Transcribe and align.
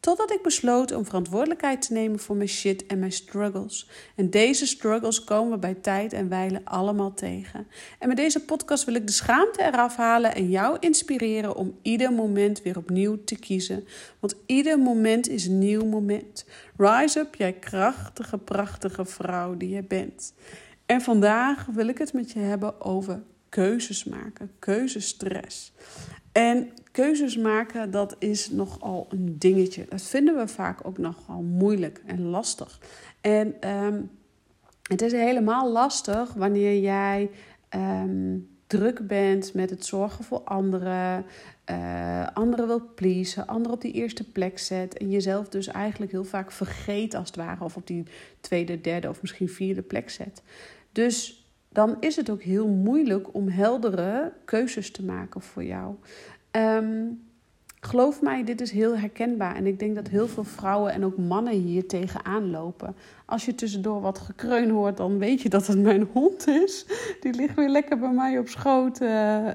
Totdat 0.00 0.32
ik 0.32 0.42
besloot 0.42 0.92
om 0.92 1.04
verantwoordelijkheid 1.04 1.82
te 1.82 1.92
nemen 1.92 2.18
voor 2.18 2.36
mijn 2.36 2.48
shit 2.48 2.86
en 2.86 2.98
mijn 2.98 3.12
struggles. 3.12 3.88
En 4.16 4.30
deze 4.30 4.66
struggles 4.66 5.24
komen 5.24 5.50
we 5.50 5.58
bij 5.58 5.74
tijd 5.74 6.12
en 6.12 6.28
wijle 6.28 6.60
allemaal 6.64 7.14
tegen. 7.14 7.66
En 7.98 8.08
met 8.08 8.16
deze 8.16 8.44
podcast 8.44 8.84
wil 8.84 8.94
ik 8.94 9.06
de 9.06 9.12
schaamte 9.12 9.62
eraf 9.62 9.96
halen 9.96 10.34
en 10.34 10.50
jou 10.50 10.76
inspireren 10.80 11.56
om 11.56 11.78
ieder 11.82 12.12
moment 12.12 12.62
weer 12.62 12.76
opnieuw 12.76 13.24
te 13.24 13.38
kiezen. 13.38 13.84
Want 14.20 14.36
ieder 14.46 14.78
moment 14.78 15.28
is 15.28 15.46
een 15.46 15.58
nieuw 15.58 15.84
moment. 15.84 16.44
Rise 16.76 17.18
up, 17.18 17.34
jij 17.34 17.52
krachtige, 17.52 18.38
prachtige 18.38 19.04
vrouw 19.04 19.56
die 19.56 19.68
je 19.68 19.82
bent. 19.82 20.34
En 20.86 21.00
vandaag 21.00 21.66
wil 21.66 21.88
ik 21.88 21.98
het 21.98 22.12
met 22.12 22.30
je 22.30 22.38
hebben 22.38 22.80
over 22.80 23.22
keuzes 23.48 24.04
maken, 24.04 24.50
keuzestress. 24.58 25.72
En 26.32 26.70
keuzes 27.00 27.36
maken, 27.36 27.90
dat 27.90 28.16
is 28.18 28.50
nogal 28.50 29.06
een 29.10 29.38
dingetje. 29.38 29.86
Dat 29.88 30.02
vinden 30.02 30.36
we 30.36 30.48
vaak 30.48 30.86
ook 30.86 30.98
nogal 30.98 31.42
moeilijk 31.42 32.02
en 32.06 32.22
lastig. 32.22 32.80
En 33.20 33.60
ehm, 33.60 34.00
het 34.82 35.02
is 35.02 35.12
helemaal 35.12 35.72
lastig 35.72 36.32
wanneer 36.32 36.80
jij 36.80 37.30
ehm, 37.68 38.38
druk 38.66 39.06
bent 39.06 39.54
met 39.54 39.70
het 39.70 39.86
zorgen 39.86 40.24
voor 40.24 40.40
anderen, 40.40 41.24
uh, 41.70 42.26
anderen 42.34 42.66
wil 42.66 42.92
pleasen, 42.94 43.46
anderen 43.46 43.72
op 43.72 43.80
die 43.80 43.92
eerste 43.92 44.30
plek 44.30 44.58
zet 44.58 44.98
en 44.98 45.10
jezelf 45.10 45.48
dus 45.48 45.66
eigenlijk 45.66 46.12
heel 46.12 46.24
vaak 46.24 46.52
vergeet 46.52 47.14
als 47.14 47.26
het 47.26 47.36
ware, 47.36 47.64
of 47.64 47.76
op 47.76 47.86
die 47.86 48.04
tweede, 48.40 48.80
derde 48.80 49.08
of 49.08 49.20
misschien 49.20 49.48
vierde 49.48 49.82
plek 49.82 50.10
zet. 50.10 50.42
Dus 50.92 51.44
dan 51.68 51.96
is 52.00 52.16
het 52.16 52.30
ook 52.30 52.42
heel 52.42 52.68
moeilijk 52.68 53.34
om 53.34 53.48
heldere 53.48 54.32
keuzes 54.44 54.90
te 54.90 55.04
maken 55.04 55.40
voor 55.40 55.64
jou. 55.64 55.94
Um, 56.52 57.28
geloof 57.80 58.22
mij, 58.22 58.44
dit 58.44 58.60
is 58.60 58.70
heel 58.70 58.96
herkenbaar. 58.96 59.56
En 59.56 59.66
ik 59.66 59.78
denk 59.78 59.94
dat 59.94 60.08
heel 60.08 60.28
veel 60.28 60.44
vrouwen 60.44 60.92
en 60.92 61.04
ook 61.04 61.16
mannen 61.16 61.52
hier 61.52 61.86
tegenaan 61.86 62.50
lopen. 62.50 62.94
Als 63.24 63.44
je 63.44 63.54
tussendoor 63.54 64.00
wat 64.00 64.18
gekreun 64.18 64.70
hoort, 64.70 64.96
dan 64.96 65.18
weet 65.18 65.42
je 65.42 65.48
dat 65.48 65.66
het 65.66 65.78
mijn 65.78 66.08
hond 66.12 66.46
is. 66.46 66.86
Die 67.20 67.34
ligt 67.34 67.54
weer 67.54 67.68
lekker 67.68 67.98
bij 67.98 68.12
mij 68.12 68.38
op 68.38 68.48
schoot 68.48 69.00
uh, 69.00 69.46
uh, 69.46 69.52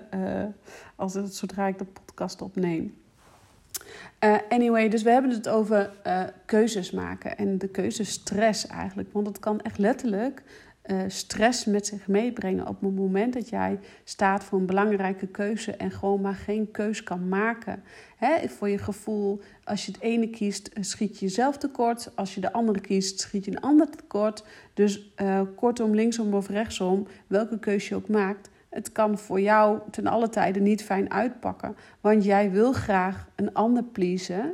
als 0.96 1.14
het, 1.14 1.36
zodra 1.36 1.68
ik 1.68 1.78
de 1.78 1.86
podcast 1.86 2.42
opneem. 2.42 2.96
Uh, 4.24 4.36
anyway, 4.50 4.90
dus 4.90 5.04
we 5.04 5.10
hebben 5.10 5.32
het 5.32 5.50
over 5.50 5.92
keuzes 6.46 6.92
maken 6.92 7.38
en 7.38 7.58
de 7.58 7.68
keuzestress 7.68 8.68
eigenlijk. 8.68 9.10
Want 9.12 9.28
het 9.28 9.40
kan 9.40 9.62
echt 9.62 9.78
letterlijk 9.78 10.44
uh, 10.88 11.02
stress 11.08 11.66
met 11.66 11.88
zich 11.88 12.08
meebrengen 12.08 12.68
op 12.68 12.82
het 12.82 12.96
moment 12.96 13.34
dat 13.34 13.50
jij 13.50 13.80
staat 14.04 14.44
voor 14.44 14.60
een 14.60 14.66
belangrijke 14.66 15.28
keuze 15.28 15.72
en 15.72 15.92
gewoon 15.92 16.22
maar 16.22 16.36
geen 16.36 16.72
keus 16.72 17.04
kan 17.04 17.28
maken. 17.28 17.84
Hè, 18.16 18.50
voor 18.50 18.70
je 18.70 18.78
gevoel, 18.78 19.42
als 19.64 19.86
je 19.86 19.92
het 19.92 20.02
ene 20.02 20.30
kiest, 20.30 20.68
eh, 20.68 20.84
schiet 20.84 21.20
je 21.20 21.26
jezelf 21.26 21.58
tekort. 21.58 22.12
Als 22.16 22.36
je 22.36 22.42
de 22.42 22.54
andere 22.54 22.80
kiest, 22.80 23.20
schiet 23.20 23.46
je 23.46 23.52
een 23.52 23.62
ander 23.62 23.90
tekort. 23.90 24.44
Dus 24.74 25.14
uh, 25.22 25.42
kortom, 25.56 25.96
linksom 25.96 26.34
of 26.34 26.50
rechtsom, 26.50 27.08
welke 27.28 27.60
keuze 27.60 27.90
je 27.90 27.96
ook 27.96 28.08
maakt, 28.08 28.50
het 28.70 28.92
kan 28.92 29.18
voor 29.18 29.42
jou 29.42 29.80
ten 29.92 30.08
alle 30.08 30.30
tijden 30.30 30.64
niet 30.64 30.84
fijn 30.84 31.12
uitpakken. 31.12 31.76
Want 32.02 32.24
jij 32.24 32.52
wil 32.52 32.74
graag 32.74 33.28
een 33.36 33.54
ander 33.54 33.84
pleasen. 33.84 34.54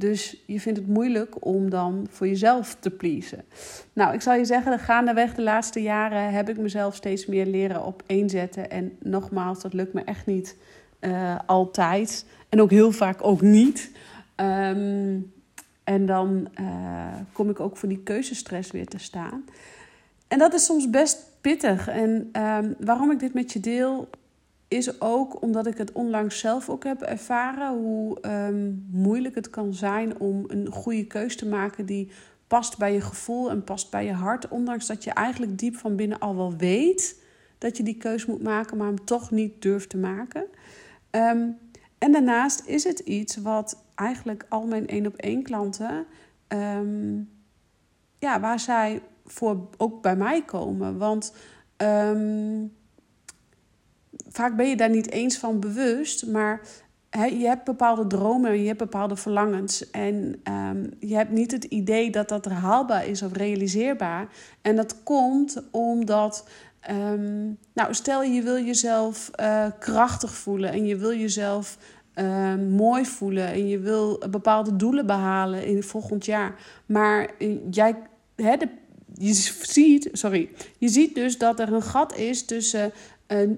Dus 0.00 0.42
je 0.46 0.60
vindt 0.60 0.78
het 0.78 0.88
moeilijk 0.88 1.44
om 1.44 1.70
dan 1.70 2.06
voor 2.10 2.26
jezelf 2.26 2.76
te 2.80 2.90
pleasen. 2.90 3.44
Nou, 3.92 4.14
ik 4.14 4.20
zal 4.20 4.34
je 4.34 4.44
zeggen, 4.44 4.78
gaandeweg 4.78 5.34
de 5.34 5.42
laatste 5.42 5.82
jaren 5.82 6.32
heb 6.32 6.48
ik 6.48 6.58
mezelf 6.58 6.94
steeds 6.94 7.26
meer 7.26 7.46
leren 7.46 7.84
op 7.84 8.02
zetten. 8.26 8.70
En 8.70 8.96
nogmaals, 8.98 9.60
dat 9.60 9.72
lukt 9.72 9.92
me 9.92 10.04
echt 10.04 10.26
niet 10.26 10.56
uh, 11.00 11.38
altijd. 11.46 12.26
En 12.48 12.60
ook 12.60 12.70
heel 12.70 12.92
vaak 12.92 13.24
ook 13.24 13.40
niet. 13.40 13.90
Um, 14.36 15.32
en 15.84 16.06
dan 16.06 16.48
uh, 16.60 17.14
kom 17.32 17.50
ik 17.50 17.60
ook 17.60 17.76
voor 17.76 17.88
die 17.88 18.02
keuzestress 18.02 18.70
weer 18.70 18.86
te 18.86 18.98
staan. 18.98 19.44
En 20.28 20.38
dat 20.38 20.54
is 20.54 20.64
soms 20.64 20.90
best 20.90 21.24
pittig. 21.40 21.88
En 21.88 22.30
um, 22.32 22.74
waarom 22.78 23.10
ik 23.10 23.18
dit 23.18 23.34
met 23.34 23.52
je 23.52 23.60
deel, 23.60 24.08
is 24.70 25.00
ook 25.00 25.42
omdat 25.42 25.66
ik 25.66 25.78
het 25.78 25.92
onlangs 25.92 26.38
zelf 26.38 26.68
ook 26.68 26.84
heb 26.84 27.02
ervaren 27.02 27.78
hoe 27.78 28.18
um, 28.22 28.86
moeilijk 28.90 29.34
het 29.34 29.50
kan 29.50 29.74
zijn 29.74 30.20
om 30.20 30.44
een 30.46 30.66
goede 30.66 31.06
keus 31.06 31.36
te 31.36 31.46
maken 31.46 31.86
die 31.86 32.10
past 32.46 32.78
bij 32.78 32.92
je 32.92 33.00
gevoel 33.00 33.50
en 33.50 33.64
past 33.64 33.90
bij 33.90 34.04
je 34.04 34.12
hart. 34.12 34.48
Ondanks 34.48 34.86
dat 34.86 35.04
je 35.04 35.10
eigenlijk 35.10 35.58
diep 35.58 35.76
van 35.76 35.96
binnen 35.96 36.18
al 36.18 36.36
wel 36.36 36.56
weet 36.56 37.22
dat 37.58 37.76
je 37.76 37.82
die 37.82 37.96
keus 37.96 38.26
moet 38.26 38.42
maken, 38.42 38.76
maar 38.76 38.86
hem 38.86 39.04
toch 39.04 39.30
niet 39.30 39.62
durft 39.62 39.88
te 39.88 39.96
maken. 39.96 40.46
Um, 41.10 41.58
en 41.98 42.12
daarnaast 42.12 42.66
is 42.66 42.84
het 42.84 42.98
iets 42.98 43.36
wat 43.36 43.84
eigenlijk 43.94 44.46
al 44.48 44.66
mijn 44.66 44.86
één 44.86 45.06
op 45.06 45.16
één 45.16 45.42
klanten, 45.42 46.06
um, 46.48 47.30
ja, 48.18 48.40
waar 48.40 48.60
zij 48.60 49.02
voor 49.24 49.68
ook 49.76 50.02
bij 50.02 50.16
mij 50.16 50.42
komen. 50.44 50.98
Want 50.98 51.34
vaak 54.30 54.56
ben 54.56 54.68
je 54.68 54.76
daar 54.76 54.90
niet 54.90 55.10
eens 55.10 55.38
van 55.38 55.60
bewust, 55.60 56.26
maar 56.26 56.60
je 57.10 57.46
hebt 57.46 57.64
bepaalde 57.64 58.06
dromen, 58.06 58.60
je 58.60 58.66
hebt 58.66 58.78
bepaalde 58.78 59.16
verlangens. 59.16 59.90
En 59.90 60.40
um, 60.44 60.90
je 60.98 61.14
hebt 61.14 61.30
niet 61.30 61.50
het 61.50 61.64
idee 61.64 62.10
dat 62.10 62.28
dat 62.28 62.44
haalbaar 62.44 63.06
is 63.06 63.22
of 63.22 63.32
realiseerbaar. 63.32 64.28
En 64.62 64.76
dat 64.76 65.02
komt 65.02 65.62
omdat. 65.70 66.48
Um, 66.90 67.58
nou, 67.72 67.94
stel 67.94 68.22
je 68.22 68.42
wil 68.42 68.64
jezelf 68.64 69.30
uh, 69.40 69.66
krachtig 69.78 70.34
voelen 70.34 70.72
en 70.72 70.86
je 70.86 70.96
wil 70.96 71.14
jezelf 71.14 71.78
uh, 72.14 72.54
mooi 72.54 73.06
voelen 73.06 73.46
en 73.46 73.68
je 73.68 73.78
wil 73.78 74.22
bepaalde 74.30 74.76
doelen 74.76 75.06
behalen 75.06 75.64
in 75.64 75.82
volgend 75.82 76.24
jaar. 76.24 76.54
Maar 76.86 77.30
uh, 77.38 77.56
jij, 77.70 77.96
hè, 78.36 78.56
de, 78.56 78.68
je 79.14 79.32
ziet, 79.62 80.08
sorry, 80.12 80.50
je 80.78 80.88
ziet 80.88 81.14
dus 81.14 81.38
dat 81.38 81.60
er 81.60 81.72
een 81.72 81.82
gat 81.82 82.16
is 82.16 82.44
tussen 82.44 82.92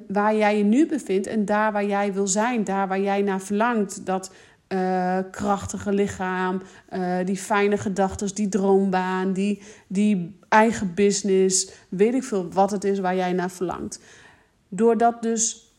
waar 0.09 0.37
jij 0.37 0.59
je 0.59 0.65
nu 0.65 0.87
bevindt 0.87 1.27
en 1.27 1.45
daar 1.45 1.73
waar 1.73 1.87
jij 1.87 2.13
wil 2.13 2.27
zijn, 2.27 2.65
daar 2.65 2.89
waar 2.89 3.01
jij 3.01 3.23
naar 3.23 3.41
verlangt. 3.41 4.07
Dat 4.07 4.31
uh, 4.69 5.19
krachtige 5.31 5.93
lichaam, 5.93 6.63
uh, 6.93 7.17
die 7.25 7.37
fijne 7.37 7.79
gedachten, 7.79 8.35
die 8.35 8.49
droombaan, 8.49 9.33
die, 9.33 9.63
die 9.87 10.37
eigen 10.49 10.95
business, 10.95 11.71
weet 11.89 12.15
ik 12.15 12.23
veel 12.23 12.49
wat 12.53 12.71
het 12.71 12.85
is 12.85 12.99
waar 12.99 13.17
jij 13.17 13.33
naar 13.33 13.51
verlangt. 13.51 14.01
Doordat 14.69 15.23
dus 15.23 15.73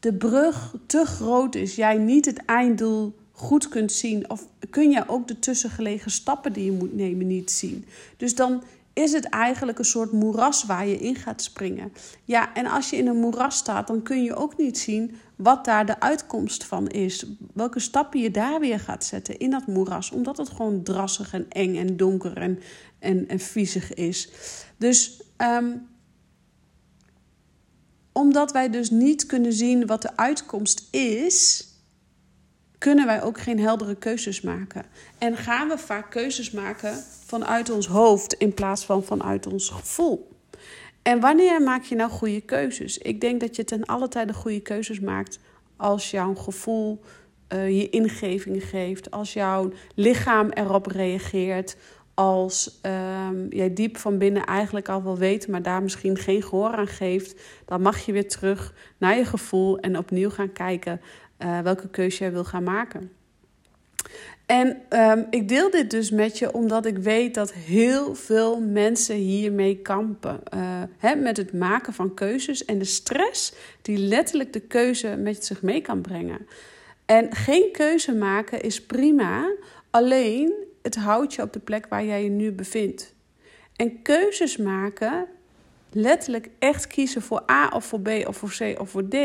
de 0.00 0.14
brug 0.14 0.74
te 0.86 1.04
groot 1.04 1.54
is, 1.54 1.74
jij 1.74 1.98
niet 1.98 2.24
het 2.24 2.44
einddoel 2.44 3.14
goed 3.32 3.68
kunt 3.68 3.92
zien, 3.92 4.30
of 4.30 4.46
kun 4.70 4.90
je 4.90 5.04
ook 5.06 5.28
de 5.28 5.38
tussengelegen 5.38 6.10
stappen 6.10 6.52
die 6.52 6.64
je 6.64 6.72
moet 6.72 6.94
nemen 6.94 7.26
niet 7.26 7.50
zien. 7.50 7.84
Dus 8.16 8.34
dan 8.34 8.62
is 8.98 9.12
het 9.12 9.24
eigenlijk 9.24 9.78
een 9.78 9.84
soort 9.84 10.12
moeras 10.12 10.64
waar 10.64 10.86
je 10.86 10.98
in 10.98 11.14
gaat 11.14 11.42
springen. 11.42 11.92
Ja, 12.24 12.54
en 12.54 12.66
als 12.66 12.90
je 12.90 12.96
in 12.96 13.06
een 13.06 13.20
moeras 13.20 13.56
staat, 13.56 13.86
dan 13.86 14.02
kun 14.02 14.22
je 14.22 14.34
ook 14.34 14.58
niet 14.58 14.78
zien 14.78 15.14
wat 15.36 15.64
daar 15.64 15.86
de 15.86 16.00
uitkomst 16.00 16.64
van 16.64 16.86
is. 16.86 17.26
Welke 17.54 17.80
stappen 17.80 18.20
je 18.20 18.30
daar 18.30 18.60
weer 18.60 18.80
gaat 18.80 19.04
zetten 19.04 19.38
in 19.38 19.50
dat 19.50 19.66
moeras, 19.66 20.10
omdat 20.10 20.36
het 20.36 20.48
gewoon 20.48 20.82
drassig 20.82 21.32
en 21.32 21.46
eng 21.48 21.76
en 21.76 21.96
donker 21.96 22.36
en, 22.36 22.58
en, 22.98 23.28
en 23.28 23.38
viezig 23.38 23.94
is. 23.94 24.30
Dus 24.76 25.22
um, 25.36 25.88
omdat 28.12 28.52
wij 28.52 28.70
dus 28.70 28.90
niet 28.90 29.26
kunnen 29.26 29.52
zien 29.52 29.86
wat 29.86 30.02
de 30.02 30.16
uitkomst 30.16 30.88
is, 30.90 31.67
kunnen 32.78 33.06
wij 33.06 33.22
ook 33.22 33.40
geen 33.40 33.60
heldere 33.60 33.94
keuzes 33.94 34.40
maken. 34.40 34.84
En 35.18 35.36
gaan 35.36 35.68
we 35.68 35.78
vaak 35.78 36.10
keuzes 36.10 36.50
maken 36.50 36.94
vanuit 37.26 37.70
ons 37.70 37.86
hoofd 37.86 38.32
in 38.32 38.54
plaats 38.54 38.84
van 38.84 39.04
vanuit 39.04 39.46
ons 39.46 39.68
gevoel. 39.68 40.36
En 41.02 41.20
wanneer 41.20 41.62
maak 41.62 41.82
je 41.82 41.94
nou 41.94 42.10
goede 42.10 42.40
keuzes? 42.40 42.98
Ik 42.98 43.20
denk 43.20 43.40
dat 43.40 43.56
je 43.56 43.64
ten 43.64 43.84
alle 43.84 44.08
tijde 44.08 44.32
goede 44.32 44.60
keuzes 44.60 45.00
maakt 45.00 45.38
als 45.76 46.10
jouw 46.10 46.34
gevoel 46.34 47.00
uh, 47.52 47.78
je 47.78 47.90
ingeving 47.90 48.64
geeft, 48.64 49.10
als 49.10 49.32
jouw 49.32 49.72
lichaam 49.94 50.48
erop 50.50 50.86
reageert, 50.86 51.76
als 52.14 52.80
um, 52.82 53.46
jij 53.50 53.72
diep 53.72 53.96
van 53.96 54.18
binnen 54.18 54.44
eigenlijk 54.44 54.88
al 54.88 55.02
wel 55.02 55.16
weet, 55.16 55.48
maar 55.48 55.62
daar 55.62 55.82
misschien 55.82 56.16
geen 56.16 56.42
gehoor 56.42 56.74
aan 56.74 56.86
geeft, 56.86 57.40
dan 57.64 57.82
mag 57.82 57.98
je 57.98 58.12
weer 58.12 58.28
terug 58.28 58.74
naar 58.98 59.16
je 59.16 59.24
gevoel 59.24 59.78
en 59.78 59.98
opnieuw 59.98 60.30
gaan 60.30 60.52
kijken 60.52 61.00
uh, 61.38 61.60
welke 61.60 61.88
keuze 61.88 62.18
jij 62.18 62.32
wil 62.32 62.44
gaan 62.44 62.62
maken. 62.62 63.12
En 64.46 64.82
um, 64.90 65.26
ik 65.30 65.48
deel 65.48 65.70
dit 65.70 65.90
dus 65.90 66.10
met 66.10 66.38
je 66.38 66.52
omdat 66.52 66.86
ik 66.86 66.98
weet 66.98 67.34
dat 67.34 67.52
heel 67.52 68.14
veel 68.14 68.60
mensen 68.60 69.16
hiermee 69.16 69.76
kampen. 69.76 70.40
Hè, 70.98 71.14
met 71.14 71.36
het 71.36 71.52
maken 71.52 71.92
van 71.92 72.14
keuzes 72.14 72.64
en 72.64 72.78
de 72.78 72.84
stress 72.84 73.52
die 73.82 73.98
letterlijk 73.98 74.52
de 74.52 74.60
keuze 74.60 75.16
met 75.16 75.44
zich 75.44 75.62
mee 75.62 75.80
kan 75.80 76.00
brengen. 76.00 76.46
En 77.06 77.34
geen 77.34 77.72
keuze 77.72 78.14
maken 78.14 78.60
is 78.60 78.82
prima, 78.82 79.52
alleen 79.90 80.52
het 80.82 80.96
houdt 80.96 81.34
je 81.34 81.42
op 81.42 81.52
de 81.52 81.58
plek 81.58 81.86
waar 81.88 82.04
jij 82.04 82.22
je 82.22 82.30
nu 82.30 82.52
bevindt. 82.52 83.14
En 83.76 84.02
keuzes 84.02 84.56
maken, 84.56 85.26
letterlijk 85.90 86.48
echt 86.58 86.86
kiezen 86.86 87.22
voor 87.22 87.42
A 87.50 87.68
of 87.68 87.84
voor 87.84 88.00
B 88.00 88.08
of 88.26 88.36
voor 88.36 88.54
C 88.58 88.80
of 88.80 88.90
voor 88.90 89.08
D, 89.08 89.16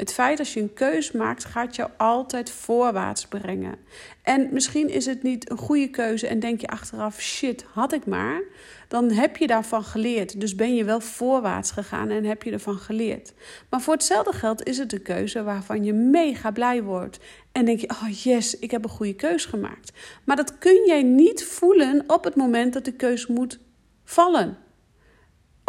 het 0.00 0.12
feit 0.12 0.38
als 0.38 0.54
je 0.54 0.60
een 0.60 0.72
keus 0.72 1.12
maakt, 1.12 1.44
gaat 1.44 1.76
jou 1.76 1.90
altijd 1.96 2.50
voorwaarts 2.50 3.26
brengen. 3.26 3.76
En 4.22 4.48
misschien 4.52 4.88
is 4.88 5.06
het 5.06 5.22
niet 5.22 5.50
een 5.50 5.56
goede 5.56 5.88
keuze 5.88 6.26
en 6.26 6.40
denk 6.40 6.60
je 6.60 6.68
achteraf: 6.68 7.20
shit, 7.20 7.64
had 7.72 7.92
ik 7.92 8.06
maar. 8.06 8.42
Dan 8.88 9.10
heb 9.10 9.36
je 9.36 9.46
daarvan 9.46 9.84
geleerd. 9.84 10.40
Dus 10.40 10.54
ben 10.54 10.74
je 10.74 10.84
wel 10.84 11.00
voorwaarts 11.00 11.70
gegaan 11.70 12.10
en 12.10 12.24
heb 12.24 12.42
je 12.42 12.52
ervan 12.52 12.78
geleerd. 12.78 13.32
Maar 13.70 13.80
voor 13.80 13.94
hetzelfde 13.94 14.32
geld 14.32 14.66
is 14.66 14.78
het 14.78 14.92
een 14.92 15.02
keuze 15.02 15.42
waarvan 15.42 15.84
je 15.84 15.92
mega 15.92 16.50
blij 16.50 16.82
wordt. 16.82 17.18
En 17.52 17.64
denk 17.64 17.80
je: 17.80 17.90
oh 17.90 18.08
yes, 18.22 18.58
ik 18.58 18.70
heb 18.70 18.84
een 18.84 18.90
goede 18.90 19.14
keus 19.14 19.44
gemaakt. 19.44 19.92
Maar 20.24 20.36
dat 20.36 20.58
kun 20.58 20.86
jij 20.86 21.02
niet 21.02 21.44
voelen 21.44 22.04
op 22.06 22.24
het 22.24 22.36
moment 22.36 22.72
dat 22.72 22.84
de 22.84 22.92
keus 22.92 23.26
moet 23.26 23.58
vallen. 24.04 24.56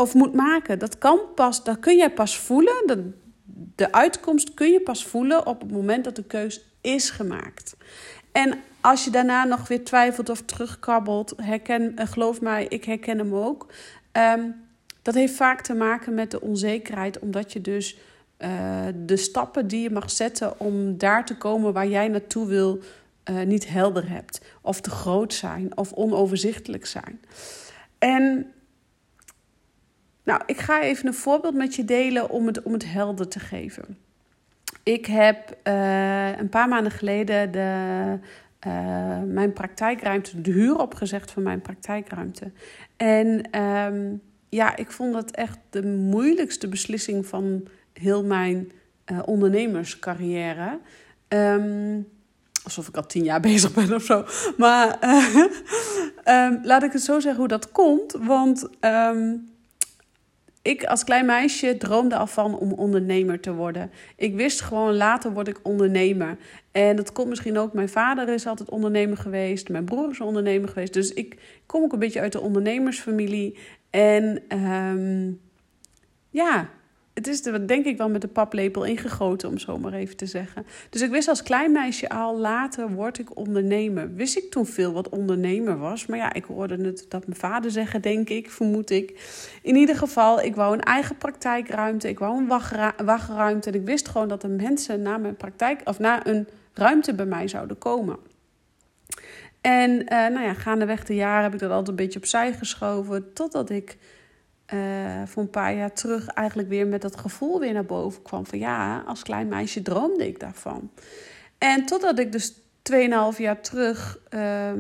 Of 0.02 0.14
moet 0.14 0.34
maken. 0.34 0.80
Dat 0.80 0.98
kan 0.98 1.20
pas, 1.36 1.64
dat 1.64 1.80
kun 1.80 1.98
jij 1.98 2.12
pas 2.12 2.38
voelen. 2.38 3.16
De 3.76 3.92
uitkomst 3.92 4.54
kun 4.54 4.72
je 4.72 4.82
pas 4.82 5.06
voelen 5.06 5.46
op 5.46 5.62
het 5.62 5.72
moment 5.72 6.04
dat 6.04 6.16
de 6.16 6.24
keus 6.24 6.66
is 6.82 7.10
gemaakt. 7.10 7.76
En 8.32 8.60
als 8.82 9.04
je 9.04 9.10
daarna 9.10 9.44
nog 9.44 9.68
weer 9.68 9.84
twijfelt 9.84 10.30
of 10.30 10.42
terugkabbelt, 10.42 11.34
herken, 11.42 11.96
eh, 11.96 12.08
geloof 12.08 12.42
mij, 12.42 12.66
ik 12.70 12.84
herken 12.86 13.18
hem 13.18 13.36
ook. 13.36 13.68
Ehm, 14.12 14.50
dat 15.02 15.14
heeft 15.14 15.34
vaak 15.34 15.62
te 15.62 15.74
maken 15.74 16.14
met 16.14 16.32
de 16.32 16.42
onzekerheid, 16.42 17.20
omdat 17.20 17.54
je 17.54 17.62
dus 17.62 17.98
uh, 18.40 18.86
de 19.06 19.18
stappen 19.18 19.68
die 19.68 19.82
je 19.82 19.90
mag 19.90 20.12
zetten 20.12 20.60
om 20.60 20.98
daar 20.98 21.26
te 21.26 21.38
komen 21.38 21.74
waar 21.74 21.88
jij 21.88 22.08
naartoe 22.08 22.48
wil, 22.48 22.80
uh, 23.30 23.42
niet 23.42 23.68
helder 23.68 24.10
hebt. 24.10 24.42
Of 24.62 24.82
te 24.82 24.90
groot 24.90 25.34
zijn 25.34 25.78
of 25.78 25.94
onoverzichtelijk 25.94 26.86
zijn. 26.86 27.22
En 27.98 28.54
nou, 30.24 30.42
ik 30.46 30.60
ga 30.60 30.82
even 30.82 31.08
een 31.08 31.14
voorbeeld 31.14 31.54
met 31.54 31.76
je 31.76 31.86
delen 31.86 32.30
om 32.30 32.48
het, 32.48 32.62
om 32.62 32.74
het 32.74 32.92
helder 32.92 33.28
te 33.28 33.40
geven. 33.40 33.98
Ik 34.84 35.06
heb 35.06 35.58
uh, 35.64 36.38
een 36.38 36.50
paar 36.50 36.68
maanden 36.68 36.92
geleden 36.92 37.52
de, 37.52 38.20
uh, 38.68 39.22
mijn 39.26 39.54
praktijkruimte, 39.54 40.42
de 40.42 40.52
huur 40.52 40.78
opgezegd 40.78 41.32
van 41.32 41.44
mijn 41.44 41.62
praktijkruimte. 41.62 42.52
En 42.98 43.60
um, 43.62 44.22
ja, 44.50 44.76
ik 44.76 44.92
vond 44.92 45.14
dat 45.14 45.32
echt 45.32 45.58
de 45.70 45.86
moeilijkste 45.86 46.68
beslissing 46.68 47.26
van 47.26 47.68
heel 47.94 48.24
mijn 48.24 48.72
uh, 49.12 49.20
ondernemerscarrière. 49.26 50.80
Um, 51.28 52.08
alsof 52.64 52.88
ik 52.88 52.96
al 52.96 53.06
tien 53.06 53.24
jaar 53.24 53.40
bezig 53.52 53.74
ben 53.74 53.94
of 53.94 54.04
zo. 54.04 54.26
Maar 54.58 55.00
um, 56.28 56.60
laat 56.72 56.84
ik 56.84 56.92
het 56.92 57.02
zo 57.02 57.20
zeggen 57.20 57.40
hoe 57.40 57.48
dat 57.48 57.72
komt. 57.72 58.12
Want 58.20 58.70
ik 60.62 60.84
als 60.84 61.04
klein 61.04 61.26
meisje 61.26 61.78
droomde 61.78 62.16
al 62.16 62.28
van 62.28 62.58
om 62.58 62.74
ondernemer 62.74 63.40
te 63.40 63.54
worden. 63.54 63.92
Ik 64.16 64.36
wist 64.36 64.62
gewoon 64.62 64.96
later 64.96 65.34
word 65.34 65.48
ik 65.48 65.60
ondernemer. 65.64 66.38
En 66.72 66.96
dat 66.96 67.12
komt 67.12 67.30
misschien 67.30 67.58
ook. 67.58 67.74
Mijn 67.74 67.90
vader 67.90 68.30
is 68.30 68.48
altijd 68.48 68.70
ondernemer 68.70 69.18
geweest. 69.18 69.70
Mijn 69.70 69.86
broer 69.86 70.10
is 70.10 70.22
ondernemer 70.22 70.70
geweest. 70.70 70.94
Dus 70.94 71.14
ik 71.14 71.38
kom 71.66 71.84
ook 71.84 71.94
een 71.94 72.00
beetje 72.00 72.22
uit 72.22 72.32
de 72.32 72.42
ondernemersfamilie. 72.42 73.58
En 73.90 74.44
um, 74.58 75.40
ja, 76.30 76.70
het 77.14 77.28
is 77.28 77.46
er 77.46 77.68
denk 77.68 77.86
ik 77.86 77.98
wel 77.98 78.10
met 78.10 78.22
de 78.22 78.28
paplepel 78.28 78.84
ingegoten, 78.84 79.50
om 79.50 79.58
zo 79.58 79.78
maar 79.78 79.94
even 79.94 80.18
te 80.18 80.26
zeggen. 80.26 80.66
Dus 80.90 81.02
ik 81.02 81.10
wist 81.10 81.28
als 81.28 81.44
klein 81.44 81.72
meisje 81.72 82.10
al, 82.10 82.38
later 82.38 82.90
word 82.90 83.20
ik 83.20 83.38
ondernemer. 83.38 84.14
Wist 84.14 84.38
ik 84.38 84.52
toen 84.52 84.66
veel 84.66 84.94
wat 84.94 85.10
ondernemer 85.10 85.78
was. 85.78 86.06
Maar 86.06 86.18
ja, 86.18 86.34
ik 86.34 86.44
hoorde 86.44 86.84
het 86.84 87.06
dat 87.10 87.28
mijn 87.28 87.40
vader 87.40 87.72
zeggen, 87.72 88.02
denk 88.02 88.30
ik, 88.30 88.52
vermoed 88.52 88.90
ik. 88.90 89.20
In 89.62 89.76
ieder 89.76 89.96
geval, 89.96 90.42
ik 90.42 90.56
wou 90.56 90.74
een 90.74 90.84
eigen 90.84 91.18
praktijkruimte. 91.18 92.10
Ik 92.10 92.20
wou 92.20 92.38
een 92.38 92.48
wachtruimte. 93.06 93.70
En 93.70 93.76
ik 93.76 93.86
wist 93.86 94.08
gewoon 94.08 94.28
dat 94.28 94.44
er 94.44 94.50
mensen 94.50 95.02
naar 95.02 95.20
mijn 95.20 95.36
praktijk, 95.36 95.82
of 95.84 96.00
naar 96.00 96.28
een 96.28 96.48
ruimte 96.74 97.14
bij 97.14 97.26
mij 97.26 97.48
zouden 97.48 97.78
komen. 97.78 98.18
En 99.62 99.92
uh, 99.92 100.08
nou 100.08 100.42
ja, 100.42 100.54
gaandeweg 100.54 101.04
de 101.04 101.16
jaren 101.16 101.44
heb 101.44 101.54
ik 101.54 101.60
dat 101.60 101.70
altijd 101.70 101.88
een 101.88 101.96
beetje 101.96 102.20
opzij 102.20 102.54
geschoven. 102.54 103.34
Totdat 103.34 103.70
ik 103.70 103.98
uh, 104.74 105.22
voor 105.26 105.44
een 105.44 105.50
paar 105.50 105.76
jaar 105.76 105.94
terug 105.94 106.28
eigenlijk 106.28 106.70
weer 106.70 106.88
met 106.88 107.02
dat 107.02 107.18
gevoel 107.18 107.60
weer 107.60 107.74
naar 107.74 107.86
boven 107.86 108.22
kwam. 108.22 108.46
Van 108.46 108.60
ja, 108.60 109.04
als 109.08 109.24
klein 109.24 109.48
meisje 109.48 109.82
droomde 109.82 110.28
ik 110.28 110.40
daarvan. 110.40 110.92
En 111.58 111.86
totdat 111.86 112.20
ik 112.20 112.32
dus 112.32 112.54
2,5 112.92 113.38
jaar 113.38 113.62
terug 113.62 114.20
uh, 114.30 114.72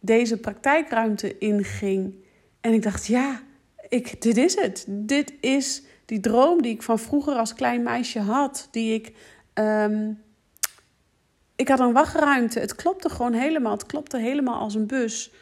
deze 0.00 0.36
praktijkruimte 0.36 1.38
inging. 1.38 2.14
En 2.60 2.72
ik 2.72 2.82
dacht, 2.82 3.06
ja, 3.06 3.40
ik, 3.88 4.22
dit 4.22 4.36
is 4.36 4.54
het. 4.54 4.84
Dit 4.88 5.32
is 5.40 5.82
die 6.04 6.20
droom 6.20 6.62
die 6.62 6.72
ik 6.72 6.82
van 6.82 6.98
vroeger 6.98 7.34
als 7.34 7.54
klein 7.54 7.82
meisje 7.82 8.20
had. 8.20 8.68
Die 8.70 8.94
ik. 8.94 9.12
Um, 9.54 10.22
ik 11.56 11.68
had 11.68 11.80
een 11.80 11.92
wachtruimte. 11.92 12.60
Het 12.60 12.74
klopte 12.74 13.08
gewoon 13.08 13.32
helemaal. 13.32 13.72
Het 13.72 13.86
klopte 13.86 14.18
helemaal 14.18 14.58
als 14.58 14.74
een 14.74 14.86
bus. 14.86 15.32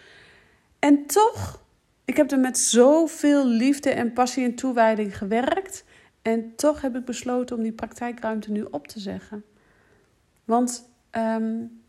En 0.78 1.06
toch 1.06 1.62
ik 2.10 2.16
heb 2.16 2.30
er 2.30 2.38
met 2.38 2.58
zoveel 2.58 3.46
liefde 3.46 3.90
en 3.90 4.12
passie 4.12 4.44
en 4.44 4.54
toewijding 4.54 5.18
gewerkt. 5.18 5.84
En 6.22 6.56
toch 6.56 6.80
heb 6.80 6.96
ik 6.96 7.04
besloten 7.04 7.56
om 7.56 7.62
die 7.62 7.72
praktijkruimte 7.72 8.50
nu 8.50 8.66
op 8.70 8.88
te 8.88 9.00
zeggen. 9.00 9.44
Want 10.44 10.90
um, 11.18 11.80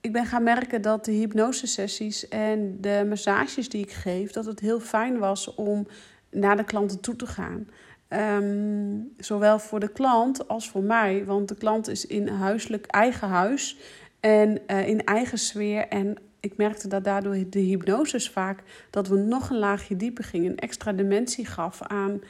ik 0.00 0.12
ben 0.12 0.26
gaan 0.26 0.42
merken 0.42 0.82
dat 0.82 1.04
de 1.04 1.12
hypnosesessies 1.12 2.28
en 2.28 2.80
de 2.80 3.04
massages 3.08 3.68
die 3.68 3.82
ik 3.82 3.92
geef, 3.92 4.30
dat 4.30 4.44
het 4.44 4.60
heel 4.60 4.80
fijn 4.80 5.18
was 5.18 5.54
om 5.54 5.86
naar 6.30 6.56
de 6.56 6.64
klanten 6.64 7.00
toe 7.00 7.16
te 7.16 7.26
gaan. 7.26 7.68
Um, 8.08 9.14
zowel 9.16 9.58
voor 9.58 9.80
de 9.80 9.92
klant 9.92 10.48
als 10.48 10.70
voor 10.70 10.82
mij. 10.82 11.24
Want 11.24 11.48
de 11.48 11.56
klant 11.56 11.88
is 11.88 12.06
in 12.06 12.28
huiselijk 12.28 12.86
eigen 12.86 13.28
huis 13.28 13.78
en 14.20 14.58
uh, 14.66 14.88
in 14.88 15.04
eigen 15.04 15.38
sfeer. 15.38 15.88
En 15.88 16.16
ik 16.40 16.56
merkte 16.56 16.88
dat 16.88 17.04
daardoor 17.04 17.36
de 17.50 17.58
hypnoses 17.58 18.30
vaak 18.30 18.62
dat 18.90 19.08
we 19.08 19.16
nog 19.16 19.50
een 19.50 19.58
laagje 19.58 19.96
dieper 19.96 20.24
gingen, 20.24 20.50
een 20.50 20.58
extra 20.58 20.92
dimensie 20.92 21.46
gaf 21.46 21.82
aan, 21.82 22.20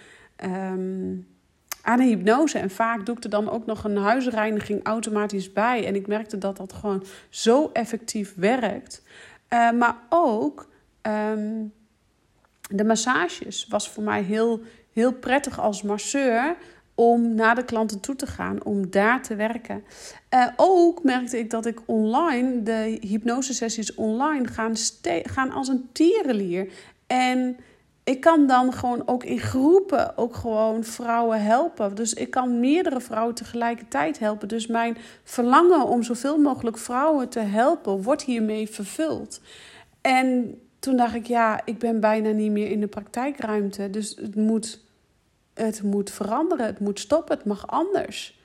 um, 0.45 1.27
aan 1.83 1.99
de 1.99 2.05
hypnose. 2.05 2.59
En 2.59 2.71
vaak 2.71 3.07
doe 3.07 3.17
er 3.21 3.31
dan 3.31 3.51
ook 3.51 3.67
nog 3.67 3.85
een 3.85 3.97
huisreiniging 3.97 4.85
automatisch 4.85 5.53
bij. 5.53 5.87
En 5.87 5.95
ik 5.95 6.07
merkte 6.07 6.39
dat 6.39 6.57
dat 6.57 6.73
gewoon 6.73 7.05
zo 7.29 7.71
effectief 7.73 8.35
werkt. 8.37 9.03
Uh, 9.53 9.71
maar 9.71 9.97
ook 10.09 10.69
um, 11.03 11.73
de 12.71 12.85
massages 12.85 13.67
was 13.69 13.91
voor 13.91 14.03
mij 14.03 14.23
heel, 14.23 14.61
heel 14.93 15.13
prettig 15.13 15.61
als 15.61 15.83
masseur 15.83 16.57
om 16.99 17.35
naar 17.35 17.55
de 17.55 17.65
klanten 17.65 18.01
toe 18.01 18.17
te 18.17 18.27
gaan, 18.27 18.65
om 18.65 18.91
daar 18.91 19.23
te 19.23 19.35
werken. 19.35 19.85
Uh, 20.35 20.47
ook 20.57 21.03
merkte 21.03 21.39
ik 21.39 21.51
dat 21.51 21.67
ik 21.67 21.81
online, 21.85 22.63
de 22.63 22.99
hypnosesessies 23.01 23.95
online, 23.95 24.47
gaan, 24.47 24.73
gaan 25.23 25.51
als 25.53 25.69
een 25.69 25.89
tierenlier. 25.93 26.73
En 27.07 27.57
ik 28.05 28.21
kan 28.21 28.47
dan 28.47 28.73
gewoon 28.73 29.03
ook 29.07 29.25
in 29.25 29.39
groepen 29.39 30.17
ook 30.17 30.35
gewoon 30.35 30.85
vrouwen 30.85 31.43
helpen. 31.43 31.95
Dus 31.95 32.15
ik 32.15 32.31
kan 32.31 32.61
meerdere 32.61 33.01
vrouwen 33.01 33.35
tegelijkertijd 33.35 34.19
helpen. 34.19 34.49
Dus 34.49 34.67
mijn 34.67 34.97
verlangen 35.25 35.87
om 35.87 36.03
zoveel 36.03 36.39
mogelijk 36.39 36.79
vrouwen 36.79 37.29
te 37.29 37.41
helpen, 37.41 38.03
wordt 38.03 38.23
hiermee 38.23 38.69
vervuld. 38.69 39.41
En 40.01 40.59
toen 40.79 40.97
dacht 40.97 41.15
ik, 41.15 41.27
ja, 41.27 41.61
ik 41.65 41.79
ben 41.79 42.01
bijna 42.01 42.31
niet 42.31 42.51
meer 42.51 42.71
in 42.71 42.81
de 42.81 42.87
praktijkruimte. 42.87 43.91
Dus 43.91 44.17
het 44.21 44.35
moet 44.35 44.87
het 45.59 45.83
moet 45.83 46.11
veranderen, 46.11 46.67
het 46.67 46.81
moet 46.81 47.01
stoppen, 47.01 47.37
het 47.37 47.47
mag 47.47 47.67
anders. 47.67 48.41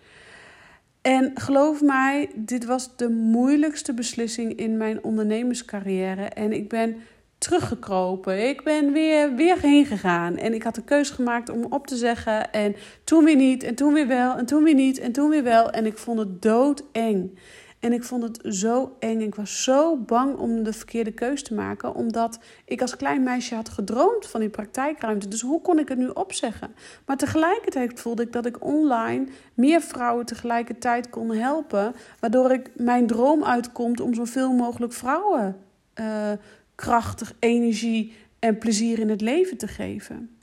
En 1.01 1.32
geloof 1.34 1.82
mij, 1.82 2.29
dit 2.36 2.65
was 2.65 2.96
de 2.96 3.10
moeilijkste 3.10 3.93
beslissing 3.93 4.55
in 4.55 4.77
mijn 4.77 5.03
ondernemerscarrière. 5.03 6.24
En 6.24 6.51
ik 6.51 6.70
ben 6.70 6.96
teruggekropen. 7.43 8.50
Ik 8.50 8.63
ben 8.63 8.91
weer, 8.91 9.36
weer 9.36 9.58
heen 9.60 9.86
gegaan. 9.86 10.38
En 10.38 10.53
ik 10.53 10.63
had 10.63 10.75
de 10.75 10.84
keuze 10.84 11.13
gemaakt 11.13 11.50
om 11.50 11.65
op 11.70 11.88
te 11.88 11.96
zeggen. 11.96 12.51
En 12.51 12.75
toen 13.03 13.24
weer 13.24 13.36
niet, 13.36 13.63
en 13.63 13.75
toen 13.75 13.93
weer 13.93 14.08
wel, 14.08 14.38
en 14.38 14.46
toen 14.46 14.63
weer 14.63 14.74
niet, 14.74 15.00
en 15.00 15.12
toen 15.12 15.29
weer 15.29 15.43
wel. 15.43 15.70
En 15.70 15.86
ik 15.86 15.98
vond 15.98 16.20
het 16.20 16.41
doodeng. 16.41 17.39
En 17.84 17.94
ik 17.94 18.04
vond 18.04 18.24
het 18.24 18.56
zo 18.56 18.96
eng. 19.00 19.22
Ik 19.22 19.36
was 19.36 19.63
zo 19.63 19.98
bang 19.98 20.38
om 20.38 20.63
de 20.63 20.74
verkeerde 20.74 21.12
keus 21.12 21.44
te 21.44 21.54
maken, 21.54 21.96
omdat 21.96 22.40
ik 22.66 22.82
als 22.82 22.96
klein 22.96 23.24
meisje 23.24 23.56
had 23.56 23.70
gedroomd 23.70 24.28
van 24.28 24.40
die 24.40 24.50
praktijkruimte. 24.50 25.28
Dus 25.28 25.42
hoe 25.42 25.62
kon 25.62 25.80
ik 25.80 25.90
het 25.90 25.98
nu 25.98 26.08
opzeggen? 26.08 26.75
Maar 27.06 27.18
tegelijkertijd 27.18 28.00
voelde 28.00 28.24
ik 28.24 28.32
dat 28.32 28.46
ik 28.46 28.63
online 28.63 29.28
meer 29.54 29.82
vrouwen 29.82 30.25
tegelijkertijd 30.25 31.10
kon 31.10 31.32
helpen, 31.32 31.96
waardoor 32.20 32.52
ik 32.52 32.72
mijn 32.75 33.08
droom 33.08 33.44
uitkomt 33.44 34.00
om 34.00 34.13
zoveel 34.13 34.54
mogelijk 34.54 34.94
vrouwen 34.94 35.58
uh, 36.00 36.32
krachtig, 36.75 37.34
energie 37.40 38.13
en 38.40 38.58
plezier 38.58 39.00
in 39.00 39.10
het 39.10 39.22
leven 39.22 39.58
te 39.58 39.68
geven. 39.68 40.38